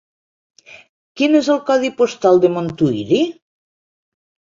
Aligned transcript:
Quin 1.19 1.35
és 1.39 1.49
el 1.55 1.59
codi 1.67 1.91
postal 1.99 2.41
de 2.45 2.51
Montuïri? 2.55 3.21